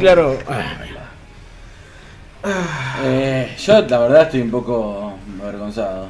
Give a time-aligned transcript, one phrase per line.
[0.00, 0.38] claro.
[3.02, 6.08] Eh, yo la verdad estoy un poco avergonzado.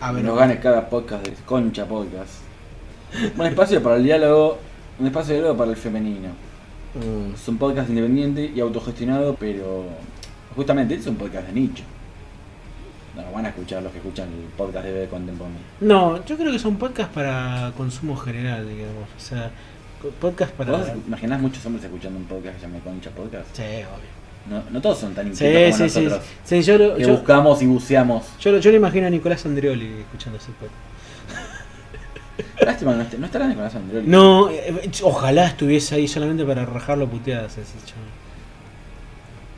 [0.00, 2.42] A que nos gane cada podcast de Concha Podcast.
[3.36, 4.58] Un espacio para el diálogo,
[5.00, 6.28] un espacio de diálogo para el femenino.
[6.94, 7.34] Mm.
[7.34, 9.84] Es un podcast independiente y autogestionado, pero
[10.54, 11.82] justamente es un podcast de nicho.
[13.16, 15.58] No lo van a escuchar los que escuchan el podcast de Contemporáneo.
[15.80, 19.08] No, yo creo que son podcasts para consumo general, digamos.
[19.16, 19.50] O sea,
[20.20, 20.72] podcast para.
[20.72, 23.46] ¿Vos imaginás muchos hombres escuchando un podcast que se llama Concha Podcast?
[23.56, 24.18] Sí, obvio.
[24.48, 26.04] No, no todos son tan Sí, inquietos como sí, sí.
[26.04, 26.28] nosotros.
[26.44, 28.24] Sí, yo lo, Que yo, buscamos y buceamos.
[28.40, 30.74] yo, lo- yo lo imagino a Nicolás Andreoli escuchando ese podcast.
[32.64, 34.06] Lástima, no, no estará Nicolás Andreoli.
[34.08, 38.04] No, eh, ojalá estuviese ahí solamente para rajarlo puteadas ese chaval.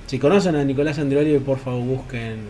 [0.06, 2.40] Si conocen a Nicolás Andreoli, por favor busquen.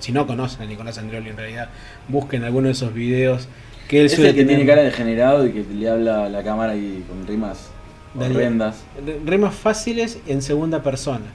[0.00, 1.70] Si no conocen a Nicolás Andreoli en realidad,
[2.08, 3.48] busquen alguno de esos videos
[3.88, 4.46] que él Es el que tener.
[4.48, 7.70] tiene cara de generado y que le habla a la cámara y con rimas
[8.18, 8.84] horrendas.
[9.24, 11.26] Rimas fáciles en segunda persona.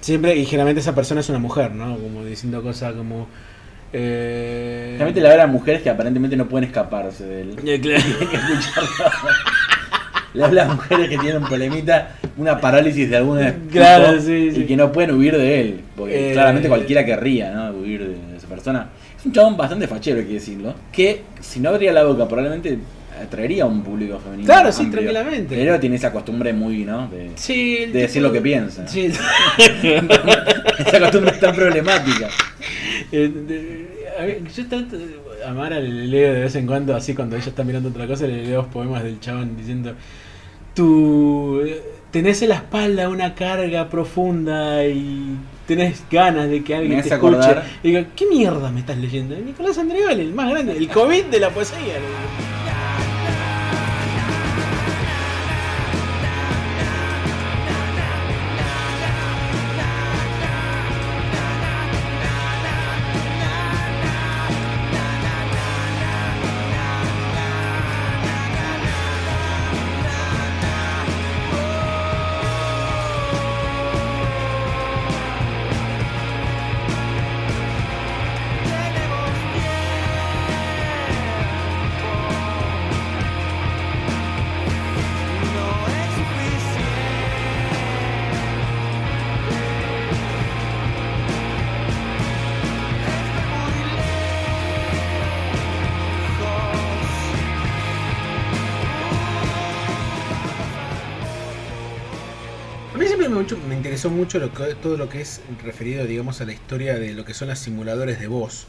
[0.00, 1.96] Siempre, y generalmente esa persona es una mujer, ¿no?
[1.98, 3.28] Como diciendo cosas como.
[3.92, 4.94] Eh...
[4.96, 7.56] Realmente le habla a mujeres que aparentemente no pueden escaparse de él.
[7.66, 8.02] Eh, claro.
[8.18, 8.88] Tienen que escucharlo.
[10.32, 14.52] Le habla a mujeres que tienen un problemita, una parálisis de alguna tipo Claro, sí,
[14.54, 14.60] sí.
[14.60, 15.80] y que no pueden huir de él.
[15.96, 17.70] Porque Eh, claramente cualquiera querría, ¿no?
[17.72, 18.90] Huir de esa persona.
[19.20, 20.74] Es un chabón bastante fachero, hay que decirlo.
[20.90, 22.78] Que si no abría la boca, probablemente
[23.22, 24.46] atraería a un público femenino.
[24.46, 25.54] Claro, sí, tranquilamente.
[25.54, 27.06] Pero tiene esa costumbre muy, ¿no?
[27.08, 28.88] De, Sí, decir lo que piensa.
[28.88, 29.06] Sí.
[30.78, 32.28] esa costumbre es tan problemática.
[33.12, 33.90] Eh, de-
[34.54, 37.88] yo trato de amar le leo de vez en cuando, así cuando ella está mirando
[37.88, 39.94] otra cosa, le leo poemas del chabón diciendo,
[41.64, 47.00] eh, tenés en la espalda una carga profunda y tenés ganas de que alguien te
[47.06, 47.36] hace escuche.
[47.36, 49.36] acordar- Y digo, ¿qué mierda me estás leyendo?
[49.36, 51.76] Nicolás Andreoli, el más grande, el COVID de la poesía.
[103.90, 107.24] Interesó mucho lo que- todo lo que es referido, digamos, a la historia de lo
[107.24, 108.68] que son los simuladores de voz.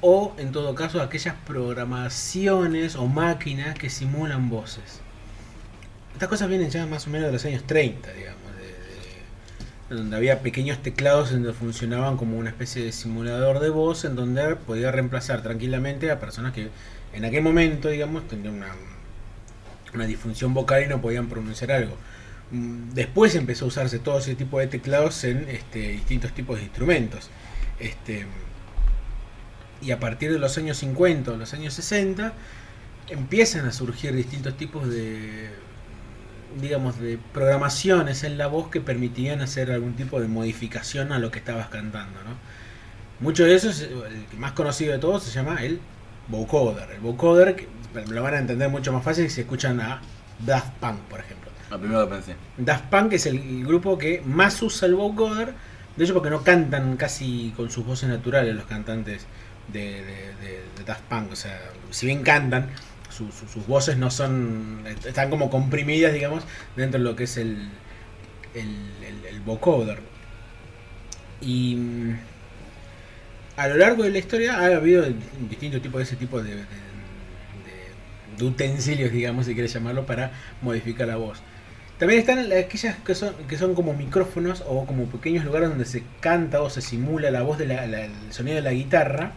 [0.00, 5.02] O, en todo caso, aquellas programaciones o máquinas que simulan voces.
[6.14, 8.40] Estas cosas vienen ya más o menos de los años 30, digamos.
[8.56, 13.68] de- de- donde había pequeños teclados en donde funcionaban como una especie de simulador de
[13.70, 16.70] voz en donde podía reemplazar tranquilamente a personas que
[17.12, 18.72] en aquel momento, digamos, tenían una,
[19.94, 21.94] una disfunción vocal y no podían pronunciar algo.
[22.50, 26.64] Mm, Después empezó a usarse todo ese tipo de teclados en este, distintos tipos de
[26.64, 27.30] instrumentos.
[27.78, 28.26] Este,
[29.82, 32.32] y a partir de los años 50 o los años 60
[33.08, 35.50] empiezan a surgir distintos tipos de
[36.60, 41.30] digamos de programaciones en la voz que permitían hacer algún tipo de modificación a lo
[41.30, 42.30] que estabas cantando, ¿no?
[43.20, 45.80] Mucho de eso, es- el más conocido de todos se llama el
[46.28, 46.90] vocoder.
[46.90, 47.68] El vocoder que
[48.08, 50.00] lo van a entender mucho más fácil si escuchan a
[50.44, 51.49] Daft Punk, por ejemplo.
[51.70, 52.08] Lo.
[52.56, 55.54] Daft Punk es el, grupo que más usa el vocoder,
[55.96, 59.26] de hecho porque no cantan casi con sus voces naturales los cantantes
[59.72, 62.70] de, de- Daft Punk, o sea, si bien cantan,
[63.10, 66.44] su- su- sus voces no son, están como comprimidas, digamos,
[66.76, 67.68] dentro de lo que es el,
[68.54, 70.00] el, vocoder.
[71.40, 72.18] Y mm,
[73.56, 75.04] a lo largo de la historia ha habido
[75.48, 76.64] distintos tipos de ese tipo de
[78.40, 80.32] utensilios, digamos, si quieres llamarlo, para
[80.62, 81.42] modificar la voz.
[82.00, 86.02] También están aquellas que son, que son como micrófonos o como pequeños lugares donde se
[86.20, 89.32] canta o se simula la voz de la, la- el sonido de la guitarra,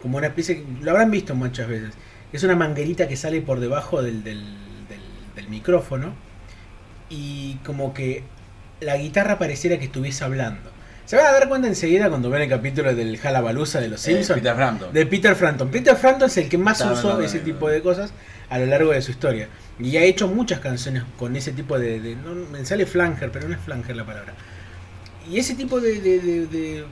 [0.00, 1.90] como una especie, que- lo habrán visto muchas veces,
[2.32, 4.38] es una manguerita que sale por debajo del, del,
[4.88, 6.14] del- del micrófono
[7.10, 8.22] y como que
[8.80, 10.70] la guitarra pareciera que estuviese hablando.
[11.10, 14.30] Se van a dar cuenta enseguida cuando ven el capítulo del Jalabalusa de los Simpsons.
[14.30, 14.92] Eh, Peter Frampton.
[14.92, 15.68] De Peter Frampton.
[15.68, 18.12] Peter Frampton es el que más usó ese tipo de cosas
[18.48, 19.48] a lo largo de su historia.
[19.80, 21.98] Y ha hecho muchas canciones con ese tipo de...
[21.98, 24.34] de- no, me sale flanger, pero no es flanger la palabra.
[25.28, 26.84] Y ese tipo de, de- de- de- de-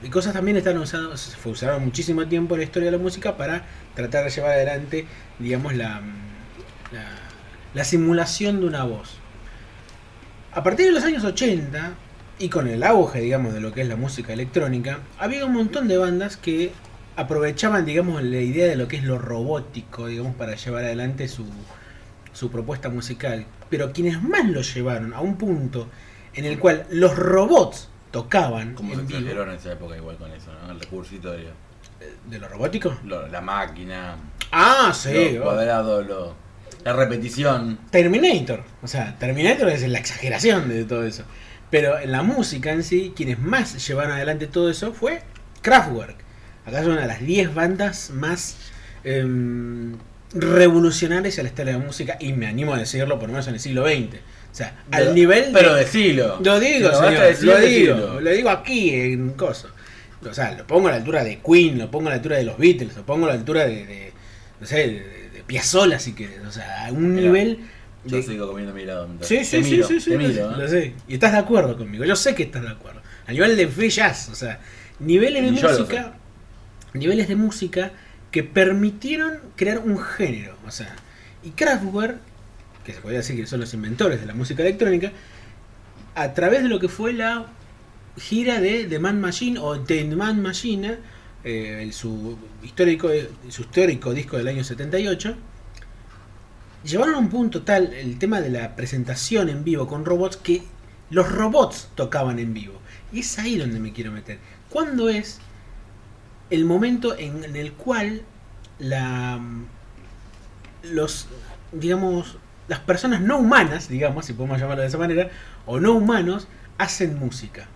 [0.00, 3.36] de cosas también están usadas, se usaron muchísimo tiempo en la historia de la música
[3.36, 5.04] para tratar de llevar adelante,
[5.38, 6.00] digamos, la,
[6.90, 7.04] la,
[7.74, 9.18] la simulación de una voz.
[10.54, 11.92] A partir de los años 80,
[12.38, 15.86] y con el auge, digamos, de lo que es la música electrónica, había un montón
[15.88, 16.72] de bandas que
[17.16, 21.44] aprovechaban, digamos, la idea de lo que es lo robótico, digamos, para llevar adelante su,
[22.32, 23.46] su propuesta musical.
[23.70, 25.88] Pero quienes más lo llevaron a un punto
[26.34, 29.42] en el cual los robots tocaban Como se vivo.
[29.42, 30.72] en esa época igual con eso, ¿no?
[30.72, 31.46] El recursito de
[32.28, 32.96] ¿De lo robótico?
[33.04, 34.16] lo- la máquina,
[34.50, 35.32] Ah, sí.
[35.34, 36.34] lo cuadrado, lo-
[36.84, 37.78] la repetición.
[37.90, 38.64] Terminator.
[38.82, 41.22] O sea, Terminator es la exageración de todo eso.
[41.72, 45.22] Pero en la música en sí, quienes más llevaron adelante todo eso fue
[45.62, 46.16] Kraftwerk.
[46.66, 48.56] Acá es una de las 10 bandas más
[49.02, 49.94] em,
[50.34, 53.48] revolucionarias a la historia de la música, y me animo a decirlo por lo menos
[53.48, 54.16] en el siglo XX.
[54.52, 56.38] O sea, al Pero- nivel de- Pero decilo.
[56.44, 58.20] Lo digo, lo vas a señor, decir, lo digo, decilo.
[58.20, 59.68] lo digo aquí en Coso.
[60.28, 62.44] O sea, lo pongo a la altura de Queen, lo pongo a la altura de
[62.44, 64.12] los Beatles, lo pongo a la altura de, de
[64.60, 66.38] no sé, de, de Piazzolla si querés.
[66.46, 67.58] O sea, a un nivel
[68.04, 69.08] Yo de- sigo comiendo mi helado.
[69.20, 70.58] Sí, te sí, sí, miro, sí, sí, te lo, miro, ¿eh?
[70.58, 70.94] lo sé.
[71.08, 73.00] Y estás de acuerdo conmigo, yo sé que estás de acuerdo.
[73.26, 74.60] A nivel de jazz, o sea,
[74.98, 76.14] niveles de Y música,
[76.94, 77.92] niveles de música
[78.30, 80.94] que permitieron crear un género, o sea,
[81.44, 82.18] y Kraftwerk,
[82.84, 85.12] que se podría decir que son los inventores de la música electrónica,
[86.14, 87.46] a través de lo que fue la
[88.18, 90.96] gira de The Man Machine o The Man Machine,
[91.44, 93.08] eh, el- su histórico,
[93.48, 95.36] su histórico disco del año 78,
[96.84, 100.62] llevaron a un punto tal el tema de la presentación en vivo con robots que
[101.10, 102.80] los robots tocaban en vivo.
[103.12, 104.38] Y es ahí donde me quiero meter.
[104.70, 105.40] ¿Cuándo es
[106.50, 108.22] el momento en, en el cual
[108.78, 109.40] la
[110.82, 111.28] los
[111.72, 112.36] digamos
[112.68, 115.30] las personas no humanas, digamos, si podemos llamarlo de esa manera,
[115.66, 117.68] o no humanos, hacen música?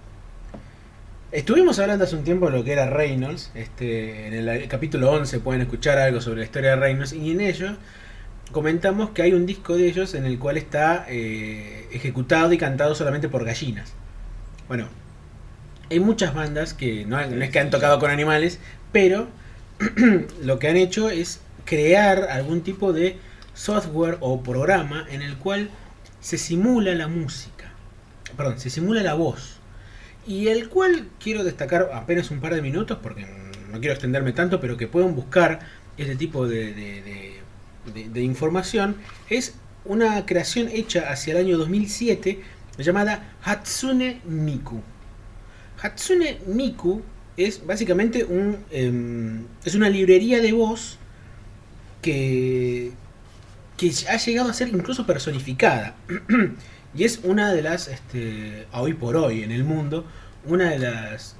[1.32, 5.41] Estuvimos hablando hace un tiempo de lo que era Reynolds, este, en el capítulo 11
[5.41, 7.76] pueden escuchar algo sobre la historia de Reynolds, y en ello
[8.53, 12.95] comentamos que hay un disco de ellos en el cual está eh, ejecutado y cantado
[12.95, 13.93] solamente por gallinas.
[14.69, 14.89] Bueno,
[15.91, 18.59] hay muchas bandas que no, es que han tocado con animales,
[18.93, 19.29] pero
[20.43, 23.19] lo que han hecho es crear algún tipo de
[23.55, 25.71] software o programa en el cual
[26.21, 27.73] se simula la música,
[28.37, 29.57] perdón, se simula la voz.
[30.27, 33.27] Y el cual quiero destacar apenas un par de minutos porque
[33.71, 35.61] no quiero extenderme tanto, pero que pueden buscar
[35.97, 36.73] este tipo de-
[37.94, 38.97] de- información.
[39.29, 39.55] Es
[39.85, 42.41] una creación hecha hacia el año 2007
[42.79, 44.83] llamada Hatsune Miku.
[45.81, 47.03] Hatsune Miku
[47.37, 50.99] es básicamente un, em, es una librería de voz
[52.03, 52.93] que,
[53.77, 55.94] que ha llegado a ser incluso personificada.
[56.97, 60.05] y es una de las, este, hoy por hoy en el mundo,
[60.47, 61.37] una de las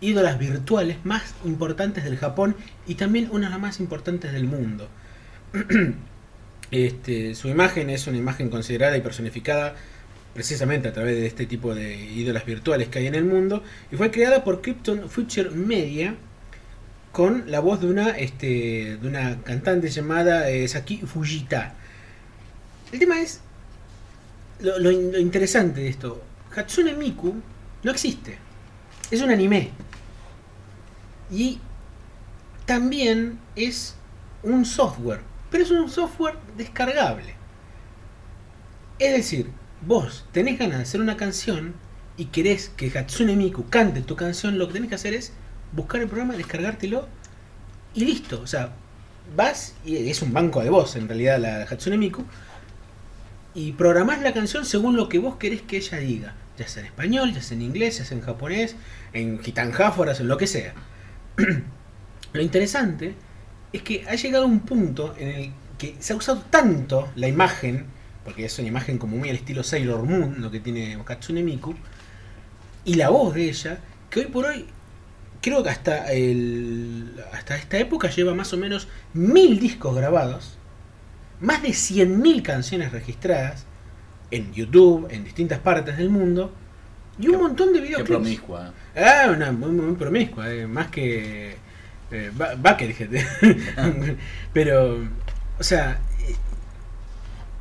[0.00, 2.56] ídolas virtuales más importantes del Japón
[2.86, 4.88] y también una de las más importantes del mundo.
[6.70, 9.76] Este, su imagen es una imagen considerada y personificada
[10.32, 13.96] precisamente a través de este tipo de ídolas virtuales que hay en el mundo y
[13.96, 16.16] fue creada por Krypton Future Media
[17.12, 21.74] con la voz de una este, de una cantante llamada eh, Saki Fujita.
[22.90, 23.40] El tema es
[24.60, 26.20] lo, lo in- lo interesante de esto.
[26.56, 27.34] Hatsune Miku
[27.84, 28.38] no existe.
[29.12, 29.70] Es un anime.
[31.30, 31.60] Y
[32.66, 33.94] también es
[34.42, 35.20] un software.
[35.54, 37.36] Pero es un software descargable.
[38.98, 39.52] Es decir,
[39.86, 41.74] vos tenés ganas de hacer una canción
[42.16, 45.32] y querés que Hatsune Miku cante tu canción, lo que tenés que hacer es
[45.70, 47.06] buscar el programa, descargártelo
[47.94, 48.40] y listo.
[48.40, 48.72] O sea,
[49.36, 52.24] vas y es un banco de voz en realidad la Hatsune Miku
[53.54, 56.86] y programás la canción según lo que vos querés que ella diga, ya sea en
[56.86, 58.74] español, ya sea en inglés, ya sea en japonés,
[59.12, 60.74] en gitanjáforas, en lo que sea.
[62.32, 63.14] lo interesante
[63.76, 67.86] es que ha llegado un punto en el que se ha usado tanto la imagen,
[68.24, 71.74] porque es una imagen como muy al estilo Sailor Moon, lo que tiene Hatsune Miku,
[72.84, 73.78] y la voz de ella,
[74.10, 74.66] que hoy por hoy
[75.42, 80.56] creo que hasta el hasta esta época lleva más o menos mil discos grabados,
[81.40, 83.66] más de 100.000 canciones registradas
[84.30, 86.52] en YouTube, en distintas partes del mundo,
[87.18, 88.08] y un Qué- montón de Qué videoclips.
[88.08, 88.72] promiscua.
[88.96, 91.56] Ah, una muy, muy promiscua, eh, más que
[92.10, 93.10] eh, Buckethead.
[94.52, 95.06] Pero,
[95.58, 96.34] o sea, eh,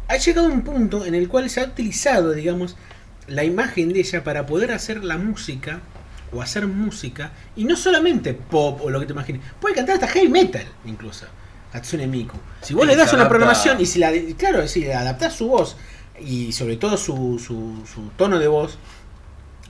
[0.08, 2.76] ha llegado un punto en el cual se ha utilizado, digamos,
[3.28, 5.82] la imagen de ella para poder hacer la música
[6.32, 10.08] o hacer música y no solamente pop o lo que te imagines, puede cantar hasta
[10.08, 11.26] heavy metal incluso.
[11.72, 12.38] Hatsune Miku.
[12.62, 15.76] Si vos le das una programación y si la, claro, si adaptás su voz
[16.20, 18.78] y sobre todo su, su, su tono de voz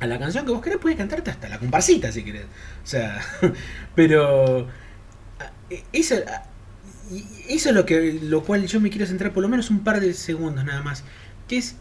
[0.03, 2.45] a la canción que vos querés, puedes cantarte hasta la comparsita si querés.
[2.45, 3.21] O sea,
[3.95, 4.67] pero
[5.69, 9.69] e- y eso es lo que lo cual yo me quiero centrar por lo menos
[9.69, 11.03] un par de segundos nada más.
[11.47, 11.75] Que es.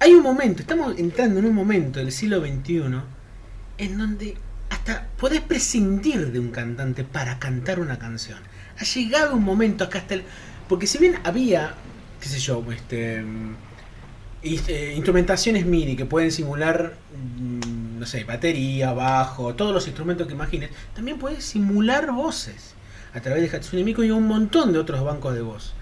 [0.00, 2.82] Hay un momento, estamos entrando en un momento del siglo XXI
[3.78, 4.36] en donde
[4.70, 8.38] hasta podés prescindir de un cantante para cantar una canción.
[8.78, 10.22] Ha llegado un momento acá hasta el.
[10.68, 11.74] Porque si bien había,
[12.20, 13.24] qué sé yo, este.
[14.42, 20.34] Eh, instrumentaciones MIDI que pueden simular, mm, no sé, batería, bajo, todos los instrumentos que
[20.34, 22.74] imagines, también puedes simular voces
[23.14, 25.74] a través de Hatsune Miku y un montón de otros bancos de voz.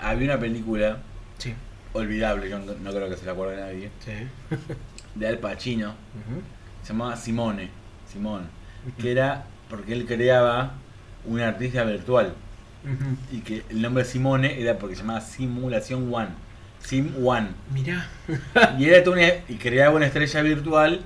[0.00, 0.98] Había una película
[1.38, 1.54] Sí,
[1.92, 4.12] olvidable, yo no, no creo que se la acuerde nadie, sí.
[5.14, 6.42] de Al Pacino, Ujú.
[6.82, 7.70] se llamaba Simone,
[8.12, 8.42] Simón,
[9.00, 10.74] que era porque él creaba
[11.24, 12.34] un artista virtual
[13.32, 16.28] y que el nombre Simone era porque se llamaba Simulación One,
[16.84, 17.48] Sim One.
[17.72, 18.06] Mirá.
[18.78, 21.00] Y era una- y creaba una estrella virtual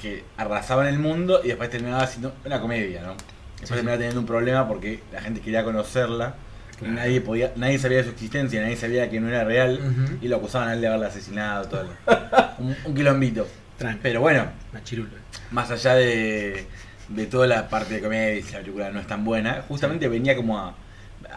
[0.00, 3.12] que arrasaba en el mundo y después terminaba haciendo una comedia, ¿no?
[3.12, 3.26] Después
[3.60, 3.72] Sí, sí.
[3.74, 6.34] terminaba teniendo un problema porque la gente quería conocerla.
[6.74, 6.94] y Claro.
[6.94, 9.80] Nadie podía, nadie sabía de su existencia, nadie sabía que no era real
[10.20, 11.88] y lo acusaban a él de haberla asesinado, todo
[12.58, 13.48] un, un quilombito.
[13.78, 14.00] Tranqui.
[14.02, 14.44] Pero bueno,
[14.74, 15.08] Machirulo.
[15.50, 16.66] más allá de,
[17.08, 20.36] de toda la parte de comedia, si la película no es tan buena, justamente venía
[20.36, 20.74] como a.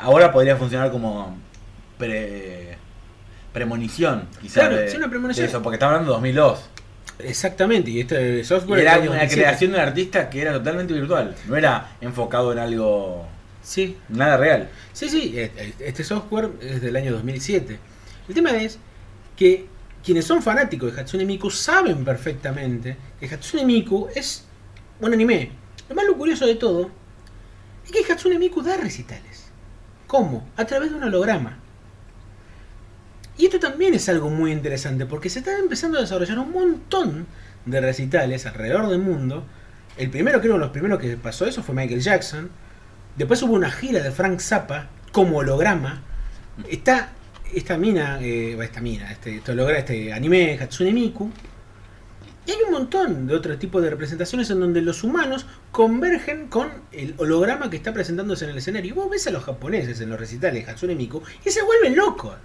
[0.02, 1.38] Ahora podría funcionar como
[1.98, 2.78] pre,
[3.54, 4.68] premonición, quizás.
[4.68, 5.46] Claro, de, una premonición.
[5.46, 6.70] de eso, porque estamos hablando de 2002.
[7.20, 8.80] Exactamente, y este Y software.
[8.82, 9.36] era una 2007.
[9.36, 13.28] creación de un artista que era totalmente virtual, no era enfocado en algo.
[13.62, 14.70] Sí, nada real.
[14.94, 17.78] sí, sí, e- e- este software es del año 2007.
[18.28, 18.80] El tema es
[19.36, 19.68] que
[20.04, 24.46] quienes son fanáticos de Hatsune Miku saben perfectamente que Hatsune Miku es
[25.02, 25.52] un anime.
[25.90, 26.90] Lo más lo curioso de todo
[27.86, 29.50] es que Hatsune Miku da recitales.
[30.08, 30.48] ¿Cómo?
[30.56, 31.60] A través de un holograma.
[33.40, 37.26] Y esto también es algo muy interesante porque se está empezando a desarrollar un montón
[37.66, 39.46] de recitales alrededor del mundo.
[39.98, 42.50] El primero, creo, los primeros que pasó eso fue Michael Jackson.
[43.16, 46.02] Después hubo una gira de Frank Zappa como holograma.
[46.70, 47.14] Está
[47.54, 51.32] esta mina, eh, esta mina, este, este, hologra- este anime Hatsune Miku.
[52.46, 56.70] Y hay un montón de otro tipo de representaciones en donde los humanos convergen con
[56.92, 58.92] el holograma que está presentándose en el escenario.
[58.92, 61.96] Y vos ves a los japoneses en los recitales de Hatsune Miku y se vuelven
[61.96, 62.36] locos.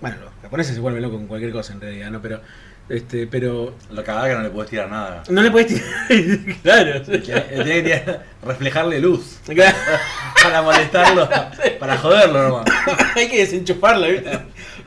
[0.00, 2.20] Bueno, los japoneses se vuelven locos con cualquier cosa en realidad, ¿no?
[2.20, 2.40] Pero,
[2.88, 5.22] este, pero Lo cagada que no le puedes tirar nada.
[5.28, 6.56] no le puedes tirar.
[6.62, 7.02] claro.
[7.02, 9.38] Tiene que tirar- reflejarle luz
[10.42, 11.28] para molestarlo,
[11.80, 12.66] para joderlo nomás.
[13.16, 14.38] Hay que desenchufarla, ¿viste?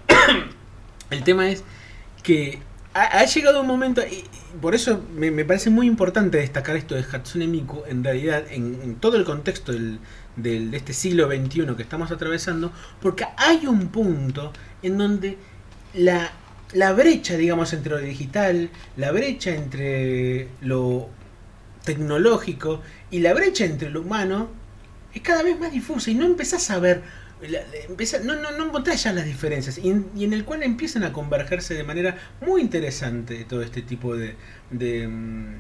[1.10, 1.64] El tema es
[2.24, 2.60] que
[2.94, 4.24] ha, ha llegado un momento, y
[4.62, 8.80] por eso me, me parece muy importante destacar esto de Hatsune Miku, en realidad, en,
[8.84, 10.00] en todo el contexto del,
[10.42, 14.52] del- de este siglo XXI que estamos atravesando, porque hay un punto
[14.84, 15.38] en donde
[15.94, 16.32] la,
[16.74, 21.10] la brecha, digamos, entre lo digital, la brecha entre lo
[21.84, 22.82] tecnológico
[23.12, 24.50] y la brecha entre lo humano
[25.14, 27.02] es cada vez más difusa y no empezás a ver,
[27.42, 31.04] la- la- empezá- no, no, no encontrás ya las diferencias y en, el cual empiezan
[31.04, 34.36] a convergerse de manera muy interesante todo este tipo de,
[34.70, 35.56] de, mm,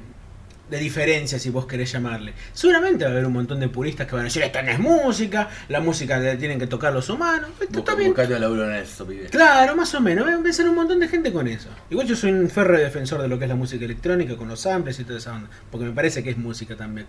[0.70, 2.34] de diferencias, si vos querés llamarle.
[2.54, 4.80] Seguramente va a haber un montón de puristas que van a decir, esto no es
[4.80, 8.14] música, la música la tienen que tocar los humanos, esto está bien.
[8.18, 9.28] En eso, pibe.
[9.28, 10.26] Claro, más o menos.
[10.26, 11.70] Va a empezar un montón de gente con eso.
[11.90, 14.62] Igual yo soy un férreo defensor de lo que es la música electrónica, con los
[14.62, 15.50] samples y toda esa onda.
[15.72, 17.08] Porque me parece que es música también.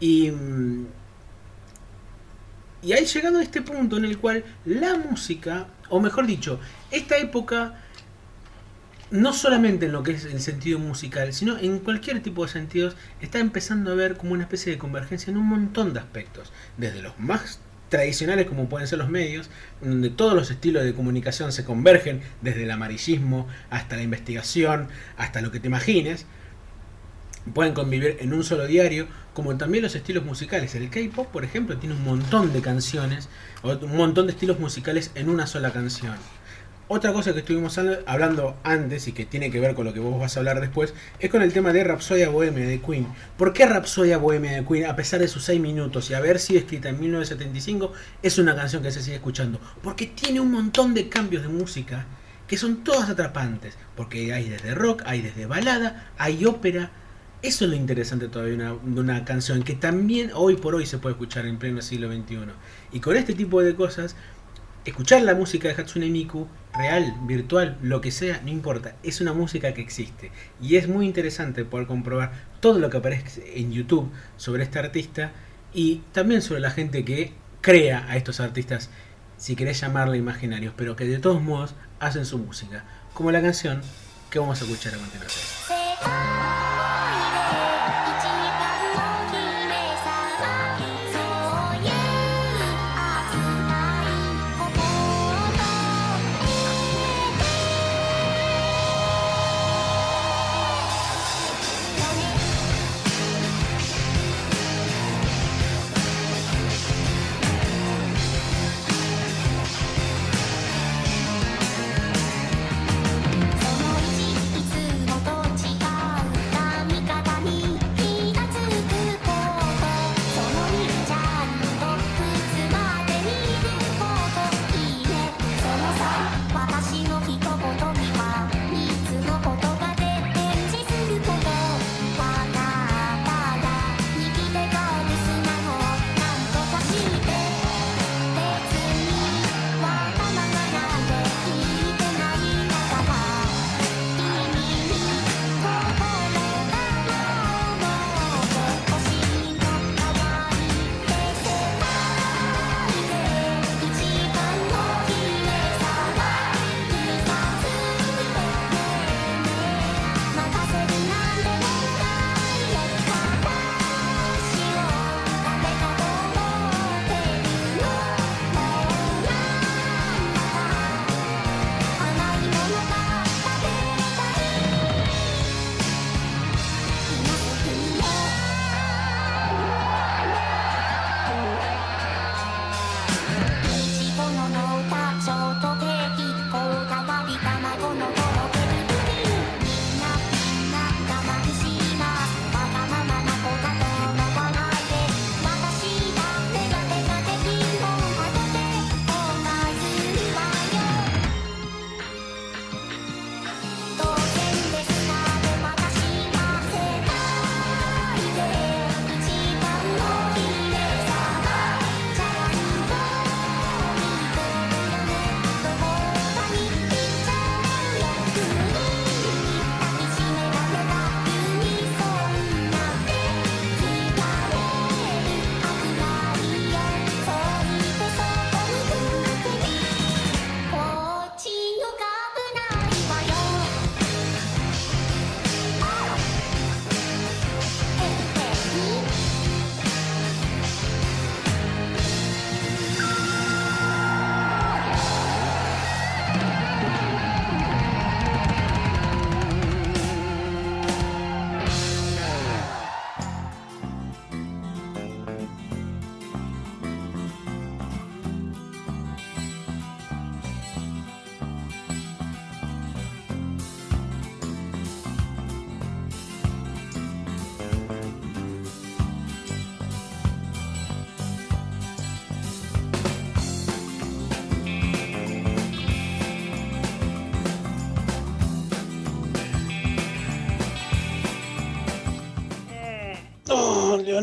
[0.00, 0.30] Y.
[0.30, 0.86] mm,
[2.82, 6.60] Y hay llegado a este punto en el cual la música, o mejor dicho,
[6.90, 7.80] esta época,
[9.14, 12.96] no solamente en lo que es el sentido musical, sino en cualquier tipo de sentidos,
[13.20, 16.52] está empezando a ver como una especie de convergencia en un montón de aspectos.
[16.78, 21.52] Desde los más tradicionales como pueden ser los medios, donde todos los estilos de comunicación
[21.52, 26.26] se convergen, desde el amarillismo hasta la investigación, hasta lo que te imagines,
[27.54, 30.74] pueden convivir en un solo diario, como también los estilos musicales.
[30.74, 33.28] El K-pop, por ejemplo, tiene un montón de canciones,
[33.62, 36.16] un montón de estilos musicales en una sola canción.
[36.86, 40.00] Otra cosa que estuvimos habl- hablando antes y que tiene que ver con lo que
[40.00, 43.06] vos vas a hablar después es con el tema de Rapsodia Bohemia de Queen.
[43.38, 46.60] ¿Por qué Rapsodia Bohemia de Queen, a pesar de sus 6 minutos y haber sido
[46.60, 49.58] escrita en 1975, es una canción que se sigue escuchando?
[49.82, 52.04] Porque tiene un montón de cambios de música
[52.46, 53.78] que son todas atrapantes.
[53.96, 56.90] Porque hay desde rock, hay desde balada, hay ópera.
[57.40, 60.98] Eso es lo interesante todavía de una, una canción que también hoy por hoy se
[60.98, 62.38] puede escuchar en pleno siglo XXI.
[62.92, 64.16] Y con este tipo de cosas
[64.84, 69.32] escuchar la música de Hatsune Miku, real, virtual, lo que sea, no importa, es una
[69.32, 70.30] música que existe.
[70.60, 75.32] Y es muy interesante poder comprobar todo lo que aparece en YouTube sobre este artista
[75.72, 78.90] y también sobre la gente que crea a estos artistas,
[79.36, 83.80] si querés llamarle imaginarios, pero que de todos modos hacen su música, como la canción
[84.30, 85.73] que vamos a escuchar a continuación.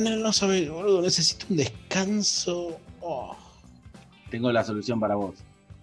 [0.02, 2.80] No sabes, boludo, necesito un descanso.
[3.02, 3.36] Oh.
[4.30, 5.36] Tengo la solución para vos.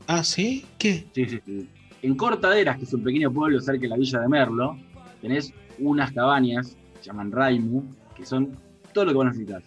[0.06, 0.64] Ah, ¿sí?
[0.78, 1.06] ¿Qué?
[1.14, 1.68] Sí, sí, sí.
[2.02, 4.76] En Cortaderas, que es un pequeño pueblo cerca de la villa de Merlo,
[5.20, 7.82] tenés unas cabañas, se llaman Raimu,
[8.16, 8.56] que son
[8.92, 9.62] todo lo que vos necesitas.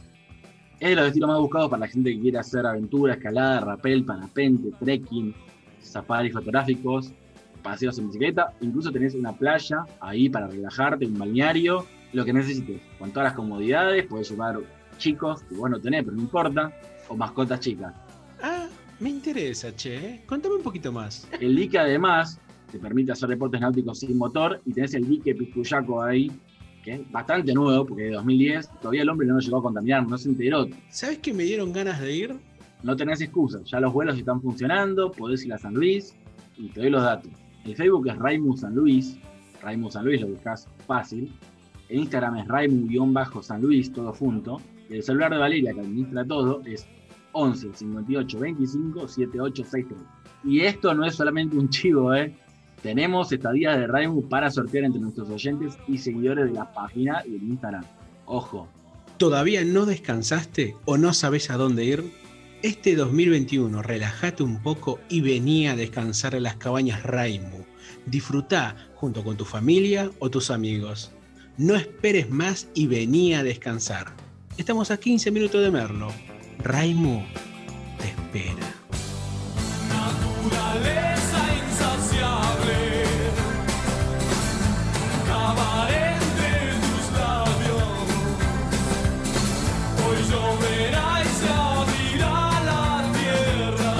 [0.79, 4.03] Es de los destinos más buscados para la gente que quiere hacer aventura, escalada, rappel,
[4.03, 5.33] parapente, trekking,
[5.79, 7.13] safaris fotográficos,
[7.61, 8.53] paseos en bicicleta.
[8.61, 12.81] Incluso tenés una playa ahí para relajarte, un balneario, lo que necesites.
[12.99, 14.59] Con todas las comodidades, podés llevar
[14.97, 16.71] chicos, que vos no tenés, pero no importa,
[17.07, 17.93] o mascotas chicas.
[18.41, 18.67] Ah,
[18.99, 19.95] me interesa, che.
[19.95, 20.23] ¿eh?
[20.25, 21.27] Contame un poquito más.
[21.39, 22.39] El dique además
[22.71, 26.31] te permite hacer deportes náuticos sin motor y tenés el dique Piscuyaco ahí,
[26.83, 30.07] que es bastante nuevo, porque de 2010 todavía el hombre no lo llegó a contaminar,
[30.07, 30.67] no se enteró.
[30.89, 32.35] ¿Sabes que me dieron ganas de ir?
[32.83, 36.15] No tenés excusas, ya los vuelos están funcionando, podés ir a San Luis
[36.57, 37.31] y te doy los datos.
[37.65, 39.17] El Facebook es Raimu San Luis,
[39.61, 41.31] Raimu San Luis lo buscas fácil.
[41.91, 44.61] El Instagram es Raimu-San Luis, todo junto.
[44.89, 46.87] El celular de Valeria, que administra todo, es
[47.33, 49.99] 11 58 25 7863.
[50.45, 52.33] Y esto no es solamente un chivo, ¿eh?
[52.81, 57.31] Tenemos estadías de Raimu para sortear entre nuestros oyentes y seguidores de la página y
[57.31, 57.83] del Instagram.
[58.25, 58.69] Ojo,
[59.17, 62.09] ¿Todavía no descansaste o no sabes a dónde ir?
[62.63, 67.65] Este 2021 relájate un poco y vení a descansar en las cabañas Raimu.
[68.05, 71.11] Disfrutá junto con tu familia o tus amigos.
[71.57, 74.07] No esperes más y vení a descansar.
[74.57, 76.11] Estamos a 15 minutos de Merlo.
[76.59, 77.23] Raimu
[77.97, 78.67] te espera.
[79.89, 83.03] Naturaleza insaciable,
[85.27, 87.93] cavaré entre tus labios.
[90.05, 92.35] Hoy lloverá y se abrirá
[92.65, 93.95] la tierra.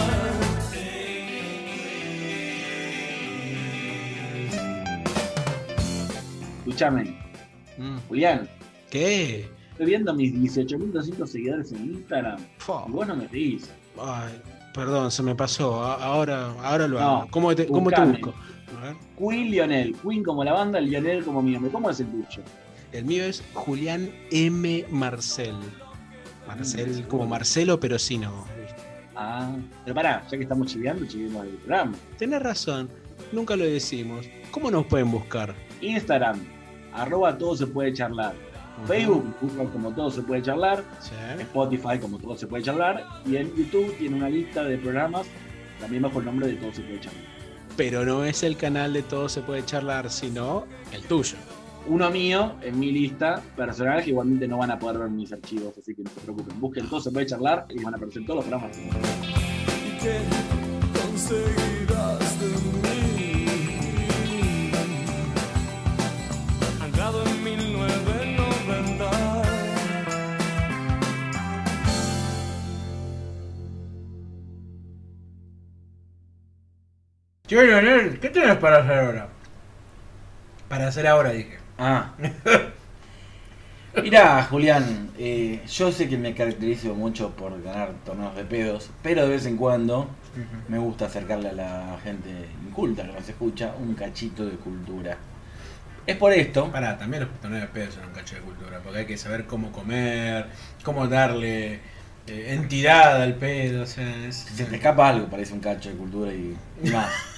[6.60, 7.31] escúchame,
[7.78, 8.50] Mm, Julián,
[8.90, 9.50] ¿Qué?
[9.72, 12.86] estoy viendo mis 18.200 seguidores en Instagram Fua.
[12.88, 13.70] y vos no me seguís.
[14.00, 14.42] Ay,
[14.74, 15.82] perdón, se me pasó.
[15.84, 17.28] Ahora, ahora lo No, hago.
[17.32, 18.12] ¿Cómo te, cómo te buscame.
[18.20, 18.34] busco?
[18.78, 18.96] A ver.
[19.18, 21.72] Queen Lionel, Queen como la banda, Lionel como mi nombre.
[21.72, 22.44] ¿Cómo es el tuyo?
[22.92, 24.86] El mío es Julián M.
[24.90, 25.56] Marcel.
[26.48, 28.46] Marcel, como Marcelo, pero sí no.
[28.62, 28.82] ¿viste?
[29.16, 31.94] Ah, pero pará, ya que estamos chiveando, chivemos el programa.
[32.18, 32.90] Tenés razón,
[33.32, 34.26] nunca lo decimos.
[34.52, 35.54] ¿Cómo nos pueden buscar?
[35.82, 36.40] Instagram,
[36.94, 38.34] arroba todo se puede charlar.
[38.88, 40.84] Facebook, buscan como todo se puede charlar.
[41.00, 41.14] Sí.
[41.40, 43.06] Spotify, como todo se puede charlar.
[43.26, 45.28] Y en YouTube tiene una lista de programas
[45.82, 47.24] también bajo el nombre de todo se puede charlar.
[47.76, 51.38] Pero no es el canal de Todo se puede charlar, sino el tuyo.
[51.88, 55.74] Uno mío en mi lista personal que igualmente no van a poder ver mis archivos,
[55.78, 56.60] así que no se preocupen.
[56.60, 58.78] Busquen todo se puede charlar y van a aparecer todos los programas.
[58.78, 60.20] ¿Y qué
[61.02, 62.71] conseguirás de
[77.52, 79.28] Che, Leonel, ¿qué tenés para hacer ahora?
[80.70, 81.58] Para hacer ahora, dije.
[81.78, 82.14] Ah.
[84.02, 89.24] Mirá, Julián, eh, yo sé que me caracterizo mucho por ganar torneos de pedos, pero
[89.24, 90.10] de vez en cuando
[90.70, 92.30] me gusta acercarle a la gente
[92.66, 95.18] inculta que nos escucha un cachito de cultura.
[96.08, 99.00] Es por esto, Pará, también los torneos de pedo son un cacho de cultura, porque
[99.00, 100.46] hay que saber cómo comer,
[100.86, 101.82] cómo darle
[102.28, 104.38] eh, entidad al pedo, o sea, es...
[104.38, 106.56] si se te escapa algo, parece un cacho de cultura y
[106.90, 107.12] más.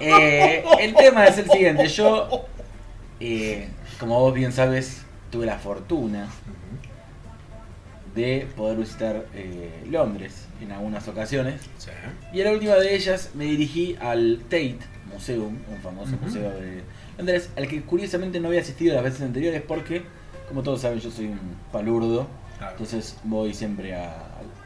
[0.00, 2.46] Eh, el tema es el siguiente, yo,
[3.20, 3.68] eh,
[3.98, 6.28] como vos bien sabes, tuve la fortuna
[8.14, 11.60] de poder visitar eh, Londres en algunas ocasiones.
[11.78, 11.90] Sí.
[12.32, 14.78] Y en la última de ellas me dirigí al Tate
[15.12, 16.82] Museum, un famoso museo de
[17.18, 20.02] Londres, al que curiosamente no había asistido las veces anteriores porque,
[20.48, 21.40] como todos saben, yo soy un
[21.72, 22.26] palurdo,
[22.58, 22.72] Claro.
[22.72, 24.14] entonces voy siempre a,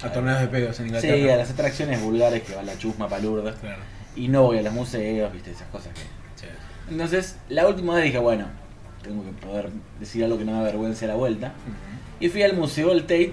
[0.03, 1.17] A torneos de pedos en Inglaterra.
[1.17, 3.55] Sí, a las atracciones vulgares que va la chusma palurda.
[3.55, 3.81] Claro.
[4.19, 6.01] Y no voy a los museos, viste, esas cosas que...
[6.35, 6.47] Sí.
[6.91, 8.47] Entonces, la última vez dije, bueno,
[9.03, 11.53] tengo que poder decir algo que no me avergüence a la vuelta.
[12.19, 13.33] Y fui al Museo del Tate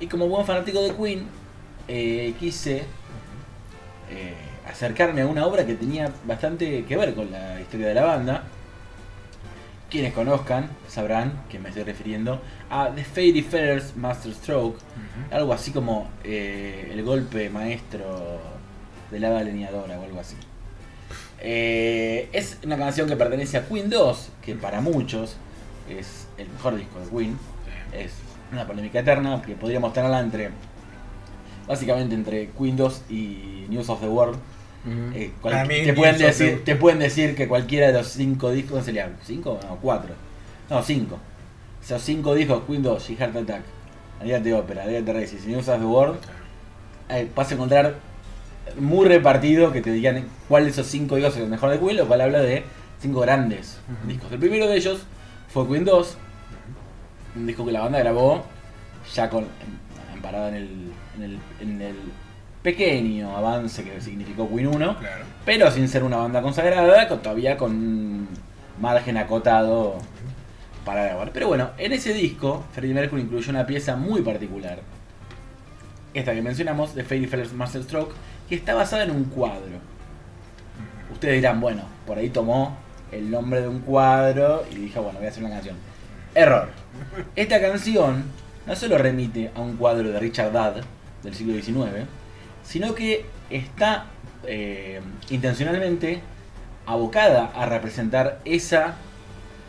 [0.00, 1.26] y como buen fanático de Queen,
[1.88, 2.84] eh, quise
[4.10, 4.34] eh,
[4.68, 8.44] acercarme a una obra que tenía bastante que ver con la historia de la banda.
[9.90, 15.34] Quienes conozcan sabrán que me estoy refiriendo a The Fairy Feathers Master Stroke, Ujú.
[15.34, 18.40] algo así como eh, el golpe maestro
[19.12, 20.34] de la leñadora o algo así.
[21.40, 25.36] Eh, es una canción que pertenece a Queen 2, que para muchos
[25.88, 27.38] es el mejor disco de Queen.
[27.92, 28.12] Es
[28.52, 30.50] una polémica eterna que podríamos tenerla entre
[31.66, 34.36] básicamente entre Queen 2 y News of the World.
[34.84, 35.14] Ujú.
[35.16, 38.50] Eh, cual- te, News pueden the decir, te pueden decir que cualquiera de los cinco
[38.50, 40.14] discos sería cinco no cuatro.
[40.70, 41.18] No cinco.
[41.82, 43.62] Esos cinco discos, Queen 2, She Heart Attack,
[44.20, 46.18] Alias de Opera, Alias de Races y News of the World,
[47.08, 47.96] eh, vas a encontrar
[48.78, 51.96] muy repartido que te digan cuál de esos cinco discos es el mejor de Queen,
[51.96, 52.64] lo cual habla de
[53.00, 54.30] cinco grandes discos.
[54.32, 55.02] El primero de ellos
[55.48, 56.16] fue Queen 2,
[57.36, 58.44] un disco que la banda grabó
[59.14, 61.96] ya con en- amparada en el, en el, en el
[62.62, 65.24] pequeño avance que significó Queen 1, Claro.
[65.44, 68.28] pero sin ser una banda consagrada, con- todavía con un
[68.80, 69.98] margen acotado
[70.84, 71.30] para grabar.
[71.32, 74.80] Pero bueno, en ese disco, Freddie Mercury incluyó una pieza muy particular.
[76.14, 78.14] Esta que mencionamos, de Freddie Feller's Master Stroke,
[78.54, 79.80] está basada en un cuadro.
[81.12, 82.76] Ustedes dirán, bueno, por ahí tomó
[83.10, 85.76] el nombre de un cuadro y dijo, bueno, voy a hacer una canción.
[86.34, 86.68] Error.
[87.36, 88.24] Esta canción
[88.66, 90.76] no solo remite a un cuadro de Richard Dad
[91.22, 92.06] del siglo XIX,
[92.64, 94.06] sino que está
[94.46, 96.20] eh, intencionalmente
[96.86, 98.94] abocada a representar esa,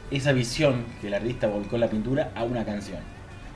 [0.10, 3.00] esa visión que el artista volcó en la pintura a una canción.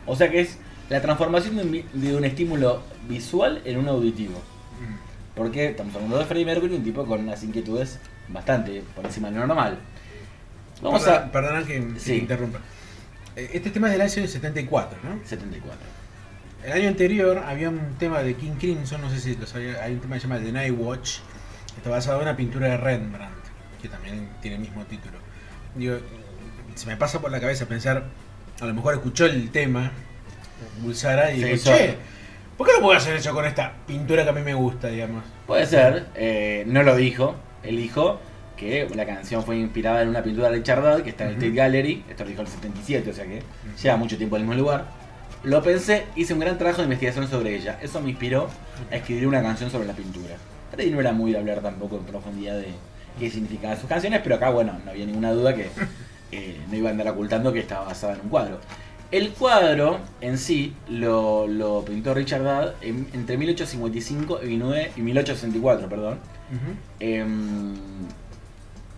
[0.05, 0.57] O sea que es
[0.89, 4.41] la transformación de un, de un estímulo visual en un auditivo.
[5.37, 9.35] Porque estamos hablando de Freddie Mercury, un tipo con unas inquietudes bastante por encima de
[9.39, 9.77] lo normal.
[10.81, 11.31] Vamos a...
[11.31, 12.11] perdona que, Sí.
[12.11, 12.59] te interrumpa.
[13.35, 15.19] Eh, Este tema es del año 74, ¿no?
[15.25, 15.77] 74.
[16.65, 19.93] El año anterior había un tema de King Crimson, no sé si lo sabía, hay
[19.93, 21.19] un tema que se llama The Night Watch,
[21.71, 23.35] que está basado en una pintura de Rembrandt,
[23.81, 25.17] que también tiene el mismo título.
[25.75, 25.97] Digo,
[26.75, 28.03] se me pasa por la cabeza pensar,
[28.59, 29.91] a lo mejor escuchó el tema,
[30.81, 31.77] Bulsara, y Sí, dijo, solo.
[31.77, 31.95] che,
[32.57, 35.23] ¿por qué no puedo hacer eso con esta pintura que a mí me gusta, digamos?
[35.45, 37.35] Puede ser, eh, no lo dijo.
[37.63, 38.19] Él dijo
[38.55, 41.35] que la canción fue inspirada en una pintura de Richard Dad que está en el
[41.37, 41.45] Ujú.
[41.45, 42.05] Tate Gallery.
[42.09, 43.43] Esto lo dijo en el 77, o sea que
[43.81, 44.85] lleva mucho tiempo en el mismo lugar.
[45.43, 47.77] Lo pensé, hice un gran trabajo de investigación sobre ella.
[47.81, 48.47] Eso me inspiró
[48.91, 50.35] a escribir una canción sobre la pintura.
[50.71, 52.69] Freddy no era muy de hablar tampoco en profundidad de
[53.19, 55.67] qué significaban sus canciones, pero acá, bueno, no había ninguna duda que
[56.31, 58.59] eh, no iba a andar ocultando que estaba basada en un cuadro.
[59.11, 65.01] El cuadro en sí lo, lo pintó Richard Dad en- entre 1855 y 19 y
[65.01, 66.19] 1864, perdón.
[66.99, 67.73] Em,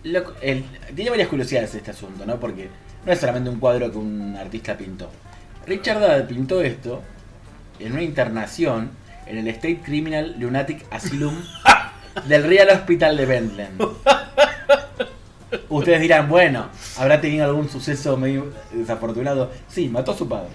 [0.04, 2.40] lo- el- tiene varias curiosidades este asunto, ¿no?
[2.40, 2.68] Porque
[3.06, 5.10] no es solamente un cuadro que un artista pintó.
[5.66, 7.02] Richard Dad pintó esto
[7.78, 8.90] en una internación
[9.26, 11.36] en el State Criminal Lunatic Asylum
[12.26, 13.78] del Real Hospital de Bethlehem.
[15.68, 19.50] Ustedes dirán, bueno, ¿habrá tenido algún suceso medio desafortunado?
[19.68, 20.50] Sí, mató a su padre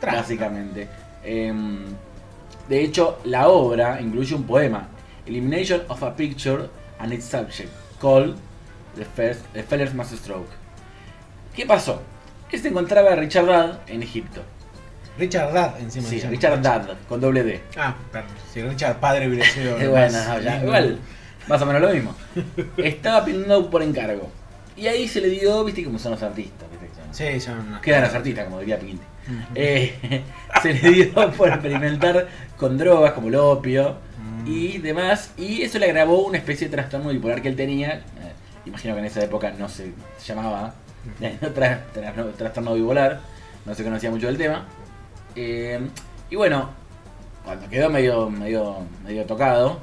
[0.00, 0.88] básicamente.
[1.22, 1.84] Em,
[2.68, 4.88] de hecho, la obra incluye un poema,
[5.26, 8.36] Elimination of a Picture and its Subject, called
[8.96, 10.50] The, First, the Feller's Master Stroke.
[11.54, 12.02] ¿Qué pasó?
[12.48, 14.42] Que se encontraba Richard Dad en Egipto.
[15.18, 16.08] Richard Dad encima.
[16.08, 16.30] Sí, llama.
[16.30, 17.60] Richard Dad, con doble D.
[17.76, 18.30] Ah, perdón.
[18.52, 19.76] Si Richard Padre hubiera sido.
[19.90, 20.98] Bueno, no, ya, igual,
[21.48, 22.14] más o menos lo mismo.
[22.76, 24.30] Estaba pintando por encargo.
[24.76, 26.68] Y ahí se le dio, viste cómo son los artistas.
[26.70, 26.88] ¿viste?
[27.12, 29.04] Sí, son unas- Quedan los artistas, como diría Pinti.
[29.54, 30.22] Eh,
[30.62, 34.46] se le dio por experimentar con drogas como el opio Mm.
[34.46, 35.32] y demás.
[35.36, 37.94] Y eso le agravó una especie de trastorno bipolar que él tenía.
[37.96, 38.02] Eh,
[38.66, 39.92] imagino que en esa época no se
[40.24, 40.74] llamaba
[41.20, 43.20] eh, tra- tra- trastorno bipolar.
[43.66, 44.66] No se conocía mucho del tema.
[45.36, 45.80] Eh,
[46.30, 46.70] y bueno,
[47.44, 49.80] cuando quedó medio, medio, medio tocado.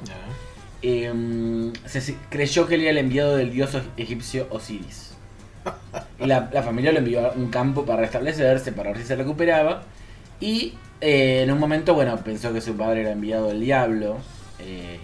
[0.82, 5.12] Eh, se creyó que él era el enviado del dios egipcio Osiris.
[6.20, 9.16] Y la, la familia lo envió a un campo para restablecerse, para ver si se
[9.16, 9.82] recuperaba.
[10.40, 14.18] Y eh, en un momento, bueno, pensó que su padre era enviado del diablo,
[14.60, 14.98] eh,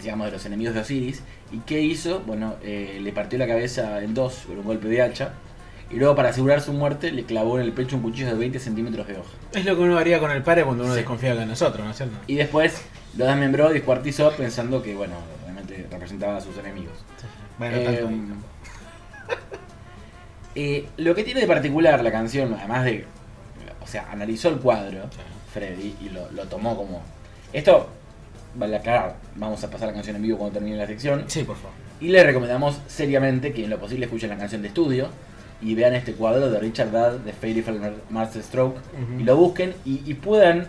[0.00, 1.22] digamos, de los enemigos de Osiris.
[1.52, 2.20] ¿Y qué hizo?
[2.20, 5.32] Bueno, eh, le partió la cabeza en dos con un golpe de hacha.
[5.90, 8.58] Y luego, para asegurar su muerte, le clavó en el pecho un cuchillo de 20
[8.58, 9.30] centímetros de hoja.
[9.52, 10.98] Es lo que uno haría con el padre cuando uno Sí.
[11.00, 12.16] desconfía de nosotros, ¿no es cierto?
[12.26, 12.82] Y después
[13.16, 16.94] lo desmembró, descuartizó, pensando que, bueno, realmente representaba a sus enemigos.
[17.58, 18.08] Bueno, tanto.
[20.54, 23.04] eh, lo que tiene de particular la canción, además de.
[23.82, 25.04] O sea, analizó el cuadro,
[25.52, 27.02] Freddy, y lo, lo tomó como.
[27.52, 27.88] Esto,
[28.54, 31.24] vale aclarar, vamos a pasar la canción en vivo cuando termine la sección.
[31.28, 31.72] Sí, por favor.
[32.00, 35.08] Y le recomendamos seriamente que en lo posible escuchen la canción de estudio
[35.62, 37.64] y vean este cuadro de Richard Dad de Fairy
[38.10, 39.20] Master Stroke Ujú.
[39.20, 40.66] y lo busquen y, y puedan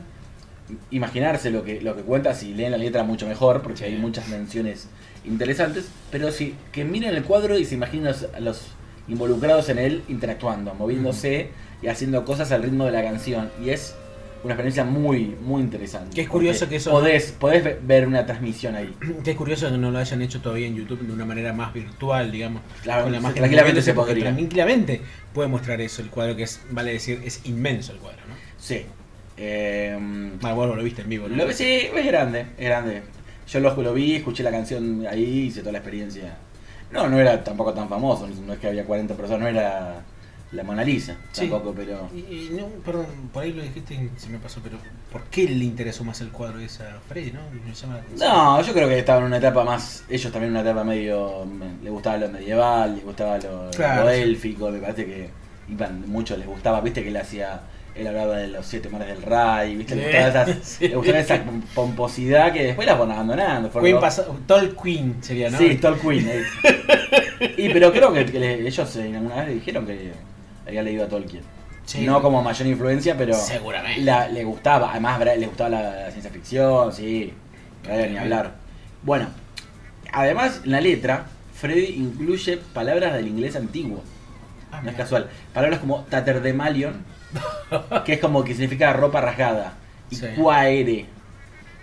[0.91, 4.27] imaginarse lo que, lo que cuenta si leen la letra mucho mejor, porque hay muchas
[4.29, 4.87] menciones
[5.25, 8.67] interesantes, pero sí, que miren el cuadro y se imaginen los, a los
[9.07, 11.49] involucrados en él interactuando, moviéndose
[11.81, 13.49] y haciendo cosas al ritmo de la canción.
[13.63, 13.95] Y es
[14.43, 16.13] una experiencia muy, muy interesante.
[16.15, 18.93] Que es curioso que eso- Podés, podés ve- ver una transmisión ahí.
[19.23, 22.31] Qué curioso que no lo hayan hecho todavía en YouTube de una manera más virtual,
[22.31, 22.61] digamos.
[22.83, 24.33] Claro, con la imagen tranquilamente se porque podría.
[24.33, 25.01] Tranquilamente
[25.33, 28.35] puede mostrar eso, el cuadro que es, vale decir, es inmenso el cuadro, ¿no?
[28.57, 28.85] Sí.
[29.37, 29.95] Eh,
[30.41, 31.35] Bueno, vos lo viste en vivo, ¿no?
[31.35, 33.03] Lo, sí, es grande, es grande.
[33.47, 36.35] Yo lo, lo vi, escuché la canción ahí, hice toda la experiencia.
[36.91, 40.01] No, no era tampoco tan famoso, no es que había 40 personas, no era
[40.53, 41.41] la Mona Lisa, Sí.
[41.41, 42.09] tampoco, pero...
[42.15, 44.77] Y, y no, perdón, por ahí lo dijiste y se me pasó, pero
[45.11, 47.41] ¿por qué le interesó más el cuadro ese a Freddy, no?
[47.65, 47.99] Me llama.
[48.17, 50.05] No, yo creo que estaban en una etapa más.
[50.09, 51.45] Ellos también en una etapa medio.
[51.45, 54.21] me- le gustaba lo medieval, les gustaba lo, Claro, lo sí.
[54.21, 55.29] élfico, me parece que
[55.69, 57.61] iban mucho, les gustaba, viste que él hacía.
[57.97, 60.87] Él hablaba de los siete mares del Ray, viste, le Sí, gustaba, esas- sí.
[60.87, 63.71] le gustaba esa pomposidad que después la fueron abandonando.
[63.71, 63.97] Queen
[64.45, 65.57] Tall Queen sería, ¿no?
[65.57, 66.27] Sí, Queen.
[66.29, 66.43] eh.
[67.57, 70.11] y pero creo que, que le- ellos en alguna vez le dijeron que
[70.67, 71.43] había leído a Tolkien.
[71.85, 72.05] Sí.
[72.05, 74.01] No como mayor influencia, pero Seguramente.
[74.01, 74.91] la- le gustaba.
[74.91, 77.33] Además, le gustaba la, la ciencia ficción, sí.
[77.83, 78.55] Brian, ni hablar.
[79.03, 79.27] Bueno,
[80.11, 84.03] además, en la letra, Freddy incluye palabras del inglés antiguo.
[84.71, 85.29] Ah, No es casual.
[85.53, 87.05] Palabras como taterdemalion,
[88.05, 89.73] que es como que significa ropa rasgada,
[90.09, 90.25] y Sí.
[90.37, 91.05] quaere,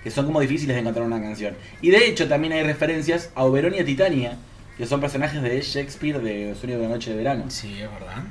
[0.03, 1.55] que son como difíciles de encontrar en una canción.
[1.83, 4.37] Y de hecho también hay referencias a Oberón y a Titania,
[4.77, 7.45] que son personajes de Shakespeare de Sueño de una noche de verano.
[7.49, 8.23] Sí, es verdad.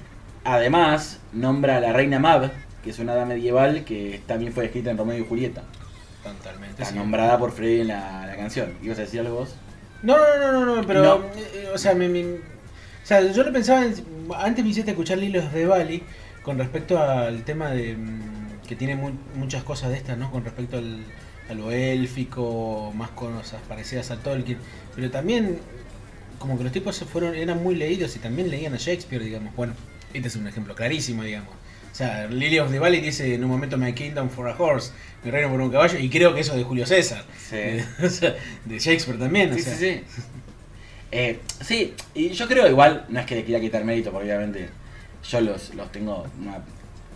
[0.43, 2.51] Además, nombra a la reina Mab,
[2.83, 5.63] que es una hada medieval que también fue escrita en Romeo y Julieta.
[6.23, 6.81] Totalmente.
[6.81, 6.95] Está sí.
[6.97, 8.73] nombrada por Freddy en la, la canción.
[8.81, 9.55] ¿Ibas a decir algo vos?
[10.01, 11.01] No, no, no, no, no, pero.
[11.03, 11.15] No.
[11.37, 13.85] eh, o sea, me, me- o sea, yo lo pensaba.
[13.85, 13.95] en-
[14.37, 16.03] antes me hiciste escuchar Lilos de Bali
[16.43, 17.95] con respecto al tema de.
[17.95, 20.31] mm, que tiene mu- muchas cosas de estas, ¿no?
[20.31, 20.99] Con respecto al,
[21.49, 24.57] a lo élfico, más cosas parecidas a Tolkien.
[24.95, 25.59] Pero también,
[26.39, 29.53] como que los tipos fueron, eran muy leídos y también leían a Shakespeare, digamos.
[29.55, 29.73] Bueno,
[30.13, 31.49] este es un ejemplo clarísimo, digamos.
[31.91, 34.91] O sea, Lily of the Valley dice en un momento My Kingdom for a Horse,
[35.23, 37.23] mi reino por un caballo, y creo que eso de Julio César.
[37.49, 37.57] Sí.
[38.03, 39.75] O sea, de Shakespeare también, o Sí, sea.
[39.75, 40.21] sí, sí.
[41.11, 44.69] Eh, sí, y yo creo igual, no es que le quiera quitar mérito, porque obviamente
[45.29, 46.57] yo los, los tengo una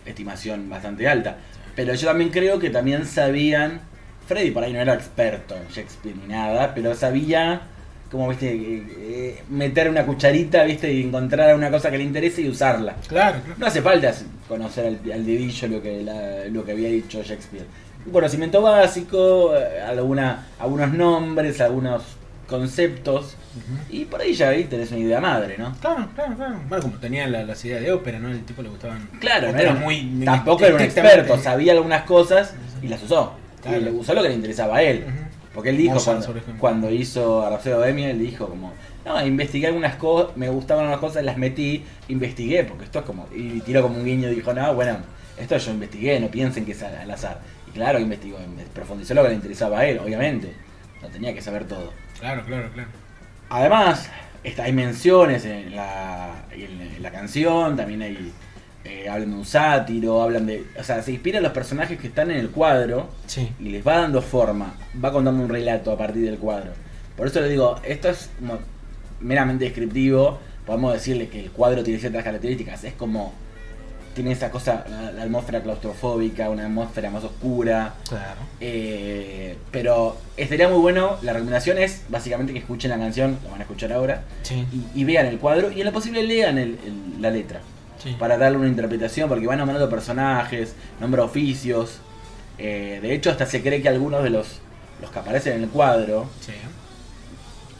[0.06, 1.36] estimación bastante alta.
[1.76, 3.80] Pero yo también creo que también sabían.
[4.26, 7.62] Freddy por ahí no era experto en Shakespeare ni nada, pero sabía
[8.10, 12.40] como viste eh, eh, meter una cucharita, viste, y encontrar una cosa que le interese
[12.42, 12.94] y usarla.
[13.06, 13.56] Claro, claro.
[13.58, 14.12] No hace falta
[14.48, 17.66] conocer al, al dedillo lo que, la- lo que había dicho Shakespeare.
[18.06, 22.02] Un conocimiento básico, eh, alguna, algunos nombres, algunos
[22.48, 23.36] conceptos,
[23.90, 25.74] y por ahí ya ahí tenés una idea madre, ¿no?
[25.80, 26.60] Claro, claro, claro.
[26.68, 28.30] Bueno, como tenía la- las ideas de ópera, ¿no?
[28.30, 29.08] El tipo le gustaban.
[29.20, 30.22] Claro, no era, muy.
[30.24, 33.32] tampoco era un experto, sabía algunas cosas y las usó.
[33.62, 33.78] Claro.
[33.78, 35.04] Y le usó lo que le interesaba a él.
[35.54, 38.72] Porque él dijo, Mozart, cuando, cuando hizo a Rhapsody Bohemia, él dijo como,
[39.04, 43.26] no, investigué algunas cosas, me gustaban algunas cosas, las metí, investigué, porque esto es como,
[43.34, 44.98] y tiró como un guiño y dijo, no, bueno,
[45.36, 47.40] esto yo investigué, no piensen que es al al azar.
[47.66, 48.38] Y claro, investigó,
[48.72, 50.52] profundizó lo que le interesaba a él, obviamente.
[51.02, 51.92] No tenía que saber todo.
[52.20, 52.88] Claro, claro, claro.
[53.50, 54.08] Además,
[54.44, 58.32] está, hay menciones en la, en, en la canción, también hay,
[58.84, 62.30] eh, hablan de un sátiro, hablan de, o sea, se inspiran los personajes que están
[62.30, 63.50] en el cuadro, Sí.
[63.60, 66.72] y les va dando forma, va contando un relato a partir del cuadro.
[67.16, 68.58] Por eso le digo, esto es como
[69.20, 73.32] meramente descriptivo, podemos decirle que el cuadro tiene ciertas características, es como
[74.18, 78.40] tiene esa cosa, la, la atmósfera claustrofóbica, una atmósfera más oscura, Claro.
[78.60, 83.60] eh, pero estaría muy bueno, la recomendación es básicamente que escuchen la canción, lo van
[83.60, 84.66] a escuchar ahora, Sí.
[84.72, 87.60] y, y vean el cuadro y en lo posible lean el- el- la letra
[88.02, 88.16] sí.
[88.18, 92.00] para darle una interpretación, porque van nombrando personajes, nombra oficios.
[92.58, 94.58] eh, de hecho, hasta se cree que algunos de los,
[95.00, 96.50] los que aparecen en el cuadro Sí.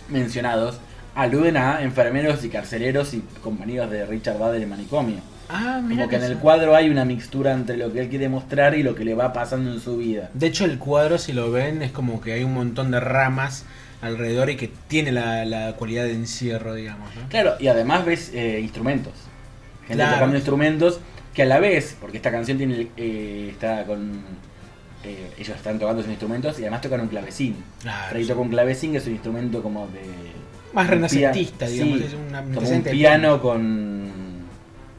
[0.09, 0.79] mencionados
[1.17, 5.17] aluden a enfermeros y carceleros y compañeros de Richard Badder en manicomio.
[5.49, 6.03] Ah, mira.
[6.05, 8.83] Como que en el cuadro hay una mixtura entre lo que él quiere mostrar y
[8.83, 10.31] lo que le va pasando en su vida.
[10.35, 13.65] De hecho, el cuadro, si lo ven, es como que hay un montón de ramas
[14.03, 17.09] alrededor y que tiene la, la cualidad de encierro, digamos.
[17.17, 17.29] ¿no?
[17.29, 19.13] Claro, y además ves eh, instrumentos.
[19.87, 20.15] Gente Claro.
[20.17, 21.01] tocando instrumentos
[21.35, 24.21] que a la vez, porque esta canción tiene eh, está con.
[25.05, 27.57] eh, ellos están tocando esos instrumentos y además tocan un clavecín.
[27.81, 28.11] Claro.
[28.11, 28.29] Freddy sí.
[28.29, 30.03] toca un clavecín que es un instrumento como de.
[30.75, 31.99] Más renacentista, digamos.
[32.01, 33.98] sí, es una como un piano con.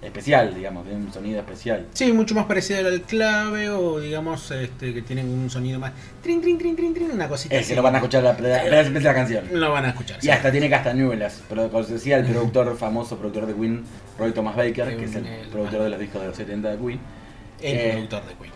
[0.09, 1.85] Especial, digamos, de un sonido especial.
[1.93, 6.41] Sí, mucho más parecido al clave o digamos este que tienen un sonido más trin
[6.41, 7.69] trin trin trin trin una cosita Es así.
[7.69, 9.45] que no van a escuchar la, la, la- la canción.
[9.53, 10.17] Lo van a escuchar.
[10.19, 10.29] Y sí.
[10.29, 13.83] hasta tiene castañuelas, pero como decía el productor famoso, productor de Queen,
[14.17, 16.77] Roy Thomas Baker, que es el El- productor de los discos de los 70 de
[16.77, 16.99] Queen.
[17.61, 18.51] el eh, productor de Queen.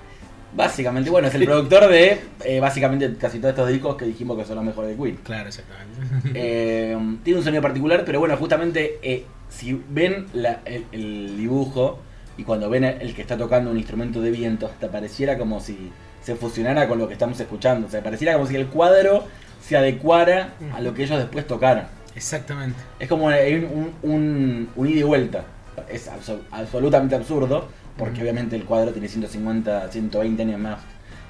[0.56, 4.46] Básicamente, bueno, es el productor de eh, básicamente casi todos estos discos que dijimos que
[4.46, 5.16] son los mejores de Queen.
[5.24, 6.32] Claro, exactamente.
[6.36, 12.00] Eh, tiene un sonido particular, pero bueno, justamente eh, si ven la- el, el dibujo
[12.38, 15.92] y cuando ven el que está tocando un instrumento de viento, hasta pareciera como si
[16.24, 17.88] se fusionara con lo que estamos escuchando.
[17.88, 19.26] O sea, pareciera como si el cuadro
[19.62, 21.86] se adecuara a lo que ellos después tocaron.
[22.16, 22.78] Exactamente.
[23.00, 25.46] Es como un, un, un- un ida y vuelta.
[25.90, 30.80] Es abso- absolutamente absurdo, porque obviamente el cuadro tiene 150, 120 años más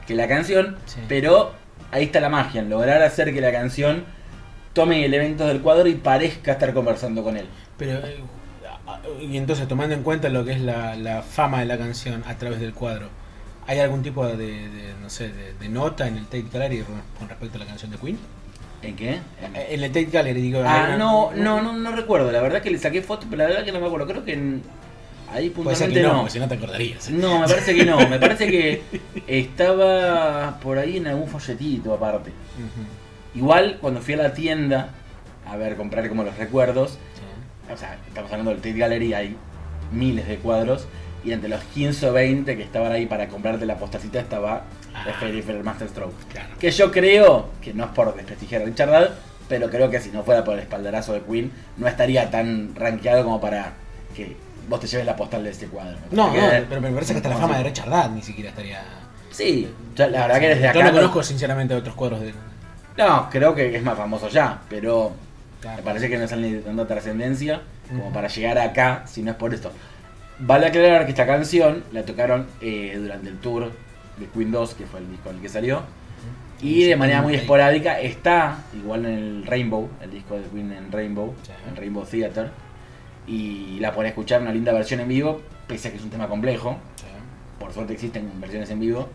[0.07, 0.99] que la canción, Sí.
[1.07, 1.53] pero
[1.91, 4.03] ahí está la magia, en lograr hacer que la canción
[4.73, 7.45] tome elementos del cuadro y parezca estar conversando con él.
[7.77, 8.17] Pero eh,
[9.21, 12.35] Y entonces, tomando en cuenta lo que es la, la fama de la canción a
[12.37, 13.07] través del cuadro,
[13.67, 16.83] ¿hay algún tipo de, de, no sé, de, de nota en el Tate Gallery
[17.19, 18.17] con- respecto a la canción de Queen?
[18.81, 19.19] ¿En qué?
[19.41, 20.61] En- En el Tate Gallery, digo.
[20.65, 22.31] Ah, ¿hay- no, no, no, no recuerdo.
[22.31, 24.07] La verdad que le saqué fotos, pero la verdad que no me acuerdo.
[24.07, 24.61] Creo que en-
[25.33, 26.29] ahí puntualmente que no, no.
[26.29, 27.09] si no te acordarías.
[27.09, 28.07] No, me parece que no.
[28.07, 28.81] Me parece que
[29.27, 32.31] estaba por ahí en algún folletito aparte.
[33.35, 34.89] Igual, cuando fui a la tienda
[35.45, 36.97] a ver, comprar como los recuerdos,
[37.71, 39.37] o sea, estamos hablando del Tate Gallery, hay
[39.91, 40.87] miles de cuadros.
[41.25, 45.05] Y entre los 15 o 20 que estaban ahí para comprarte la postacita estaba Ah.
[45.19, 46.13] Fairy Fair Masterstroke.
[46.31, 46.49] Claro.
[46.59, 49.09] Que yo creo, que no es por desprestigiar a Richard Dad,
[49.49, 53.23] pero creo que si no fuera por el espaldarazo de Queen, no estaría tan rankeado
[53.23, 53.73] como para
[54.15, 54.35] que
[54.67, 55.97] vos te lleves la postal de este cuadro.
[56.11, 58.49] No, no, que- pero me parece que hasta la fama de Richard Dad ni siquiera
[58.49, 58.81] estaría.
[59.31, 60.79] Sí, la verdad que desde acá.
[60.79, 62.33] Yo no no- conozco sinceramente otros cuadros de.
[62.97, 65.13] No, creo que es más famoso ya, pero
[65.61, 65.77] Claro.
[65.77, 69.37] me parece que no sale ni dando trascendencia como para llegar acá si no es
[69.37, 69.71] por esto.
[70.39, 73.71] Vale aclarar que esta canción la tocaron eh, durante el tour
[74.17, 75.81] de Queen 2, que fue el disco en el que salió.
[76.61, 80.91] Y de manera muy esporádica está igual en el Rainbow, el disco de Queen en
[80.91, 81.51] Rainbow, Sí.
[81.67, 82.51] en Rainbow Theater.
[83.27, 86.27] Y la podés escuchar una linda versión en vivo, pese a que es un tema
[86.27, 86.77] complejo.
[86.97, 87.05] Sí.
[87.59, 89.09] Por suerte existen versiones en vivo,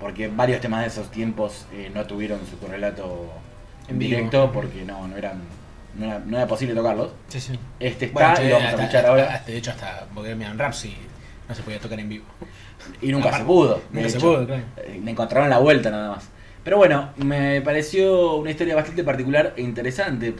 [0.00, 3.30] porque varios temas de esos tiempos eh, no tuvieron su correlato
[3.88, 4.10] en vivo.
[4.16, 5.40] directo porque no, no eran
[5.96, 7.12] no era, no era posible tocarlos.
[7.28, 7.56] Sí, sí.
[7.78, 9.34] Este está Bueno, y lo vamos a escuchar ahora.
[9.34, 10.96] hasta- de hecho, hasta Bohemian Rhapsody
[11.48, 12.24] no se podía tocar en vivo.
[13.00, 13.80] Y nunca Aparte, se pudo.
[13.92, 14.62] Nunca se pudo, claro.
[14.78, 16.28] Eh, Me encontraron la vuelta nada más.
[16.64, 20.34] Pero bueno, me pareció una historia bastante particular e interesante.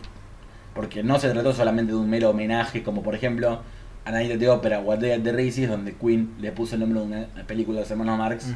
[0.75, 3.61] Porque no se trató solamente de un mero homenaje, como por ejemplo
[4.05, 7.07] a Night the Opera o at the Races, donde Queen le puso el nombre de
[7.07, 8.47] una película de los hermanos Marx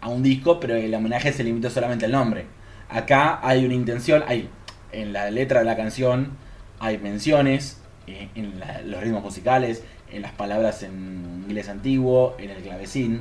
[0.00, 2.46] a un disco, pero el homenaje se limitó solamente al nombre.
[2.88, 4.48] Acá hay una intención, hay
[4.92, 6.32] en la letra de la canción
[6.80, 12.50] hay menciones, eh, en la- los ritmos musicales, en las palabras en inglés antiguo, en
[12.50, 13.20] el clavecín.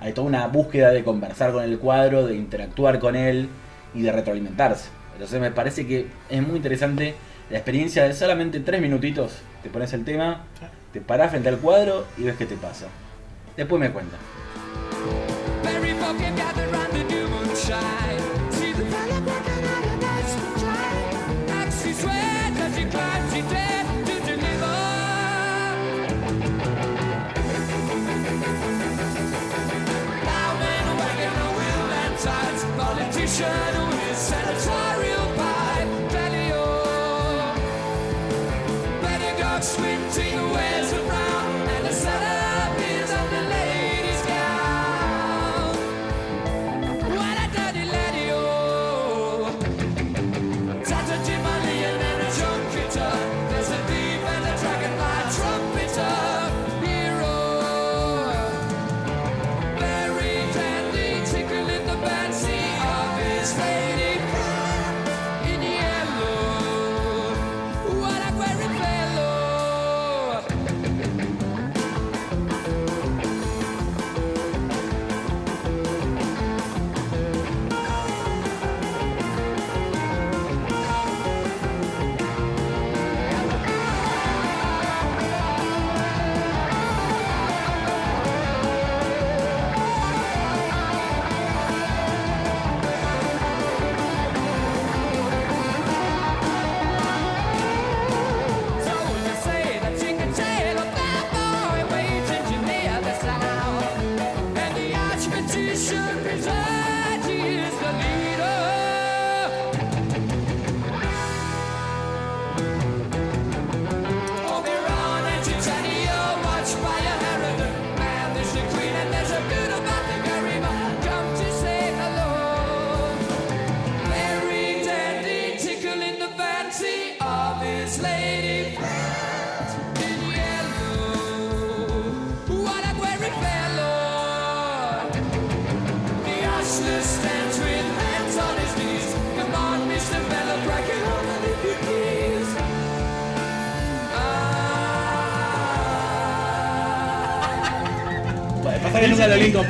[0.00, 3.48] Hay toda una búsqueda de conversar con el cuadro, de interactuar con él
[3.94, 4.88] y de retroalimentarse.
[5.14, 7.14] Entonces me parece que es muy interesante
[7.50, 9.32] la experiencia de solamente tres minutitos.
[9.62, 10.44] Te pones el tema,
[10.92, 12.86] te parás frente al cuadro y ves qué te pasa.
[13.56, 14.16] Después me cuenta.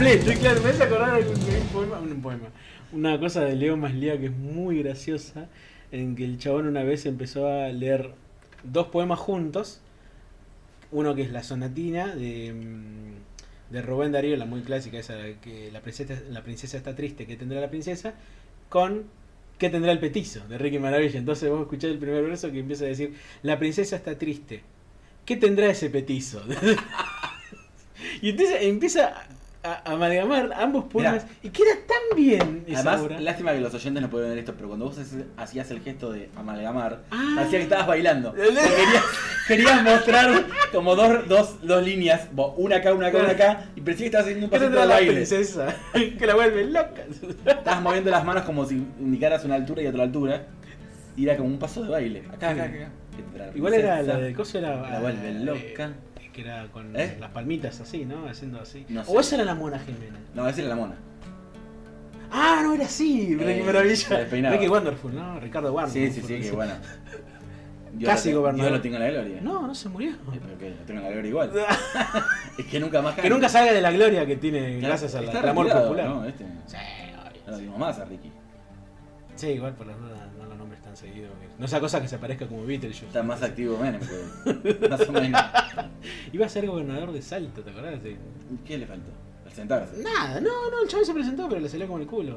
[0.01, 0.40] Completo.
[0.40, 2.48] Claro, me hace acordar de un poema, un poema.
[2.92, 5.48] Una cosa de Leo Maslía que es muy graciosa,
[5.92, 8.14] en que el chabón una vez empezó a leer
[8.64, 9.80] dos poemas juntos.
[10.90, 15.70] Uno que es la sonatina de, mm, de Rubén Darío, la muy clásica, esa que
[15.70, 18.14] la princesa, la princesa está triste, que tendrá la princesa,
[18.68, 19.05] con
[19.59, 20.40] ¿Qué tendrá el petizo?
[20.48, 21.18] de Ricky Maravilla.
[21.18, 24.62] Entonces vos escuchás el primer verso que empieza a decir, la princesa está triste,
[25.26, 26.42] ¿qué tendrá ese petizo?
[28.22, 29.28] y entonces empieza
[29.62, 33.20] a, amalgamar ambos poemas y queda tan bien esa Además, obra.
[33.20, 34.98] lástima que los oyentes no pueden ver esto, pero cuando vos
[35.36, 37.32] hacías el gesto de amalgamar, Ah.
[37.36, 38.32] parecía que estabas bailando.
[38.34, 39.04] Querías,
[39.46, 44.04] querías mostrar como dos, dos, dos líneas, una acá, una acá, una acá, y parecía
[44.04, 45.12] que estabas haciendo un ¿Qué pasito de la baile.
[45.12, 45.76] princesa?
[46.18, 47.02] que la vuelve loca.
[47.46, 50.46] Estabas moviendo las manos como si indicaras una altura y otra altura,
[51.16, 52.22] y era como un paso de baile.
[52.32, 52.88] Acá, acá, acá.
[53.16, 54.90] ¿Qué tendrá la Igual era la de cosa era.
[54.90, 55.92] La vuelve eh, loca.
[56.33, 57.16] Que era con ¿Eh?
[57.20, 58.26] las palmitas así, ¿no?
[58.28, 58.85] Haciendo así.
[58.89, 59.11] No sé.
[59.14, 60.20] o esa era la mona Jiménez.
[60.35, 60.95] No, esa era la mona.
[62.33, 64.51] Ah, no era así, Ricky Eh, Maravilla.
[64.53, 65.41] Ricky Wonderful, ¿no?
[65.41, 66.12] Ricardo Wonderful.
[66.12, 66.74] Sí, sí, sí, que bueno.
[67.93, 68.66] Dios Casi gobernador.
[68.70, 69.41] Dios lo tenga en la gloria.
[69.43, 70.11] No, no se murió.
[70.12, 71.51] Eh, Pero que lo tenga en la gloria igual.
[72.59, 75.26] es que nunca más que nunca salga de la gloria que tiene Claro, gracias al
[75.26, 75.55] retirado,
[75.89, 76.07] popular.
[76.09, 76.24] ¿no?
[76.24, 77.62] Este, Sí, obvio, no lo sí.
[77.64, 78.31] dimos más a Ricky.
[79.35, 80.18] Sí, igual por las dudas
[80.91, 81.28] tan seguido.
[81.59, 83.07] No sea cosa que se parezca como Beetlejuice.
[83.07, 85.41] Está más activo Menem que más o menos.
[86.32, 88.01] Iba a ser gobernador de Salto, ¿te acordás?
[88.03, 88.16] Sí.
[88.64, 89.11] ¿Qué le faltó?
[89.47, 90.03] Al sentarse.
[90.03, 92.34] Nada, no, no, el chabón se presentó, pero le salió como el culo.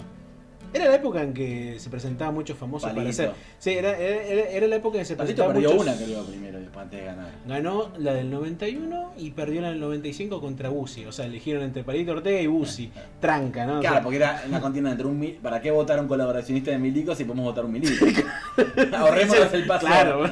[0.73, 3.11] Era la época en que se presentaba muchos famosos para Palito.
[3.11, 3.31] hacer.
[3.59, 5.85] Sí, era, era, la época en que se Patito presentaba perdió muchos...
[5.85, 7.31] una creo primero después antes de ganar.
[7.45, 11.05] Ganó la del 91 y perdió la del 95 contra Busi.
[11.05, 12.91] O sea, eligieron entre Palito Ortega y Busi.
[13.21, 13.77] Tranca, ¿no?
[13.77, 15.35] O sea, Claro, porque era una contienda entre un mil...
[15.35, 18.05] ¿Para qué votar un colaboracionista de Milico si podemos votar un Milico?
[18.95, 20.23] Ahorrémonos el paso Claro.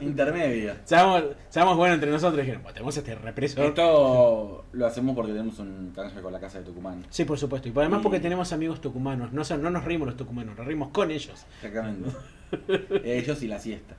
[0.00, 0.74] intermedio.
[0.84, 2.38] seamos, seamos buenos entre nosotros.
[2.40, 3.66] Dijeron, "Bueno, tenemos este represor.
[3.66, 7.04] Esto lo hacemos porque tenemos un canje con la casa de Tucumán.
[7.10, 7.68] Sí, por supuesto.
[7.68, 9.32] Y además Y- porque tenemos amigos tucumanos.
[9.32, 11.44] No, son- no nos reímos los tucumanos, nos reímos con ellos.
[11.62, 12.10] Exactamente.
[13.04, 13.94] Ellos y la siesta.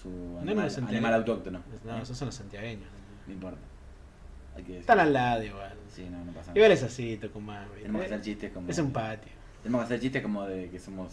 [0.00, 1.62] Su, su animal, autóctono.
[1.84, 2.88] No, esos son los santiagueños.
[3.26, 3.58] No importa.
[4.56, 4.80] Hay que decir.
[4.82, 5.72] Están al lado igual.
[5.88, 6.58] Sí, no, no pasa nada.
[6.58, 7.66] Igual es así, Tucumán.
[7.74, 8.68] Tenemos que hacer chistes como.
[8.70, 9.32] Es un patio.
[9.62, 11.12] Tenemos que hacer chistes como de que somos.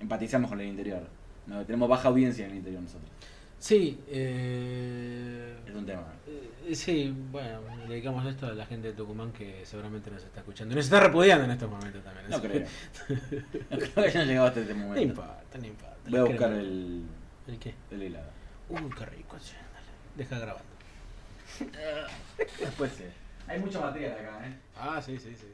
[0.00, 1.02] Empatizamos con el interior.
[1.46, 3.10] No, tenemos baja audiencia en el interior nosotros.
[3.58, 6.04] Sí, eh, Es un tema.
[6.26, 10.72] eh, sí, bueno, dedicamos esto a la gente de Tucumán que seguramente nos está escuchando.
[10.74, 12.28] Y nos está repudiando en estos momentos también.
[12.30, 12.66] No así creo.
[13.70, 15.02] No creo que hayan llegado hasta este No momento.
[15.02, 15.96] importa, no importa.
[16.08, 17.02] Voy a buscar el,
[17.48, 17.74] ¿El qué?
[17.90, 18.30] el helado.
[18.68, 19.36] Uy, qué rico.
[20.16, 20.64] Deja grabando.
[22.60, 23.04] Después sí.
[23.48, 24.54] Hay mucha materia acá, ¿eh?
[24.76, 25.34] Ah, sí, sí.
[25.34, 25.46] sí.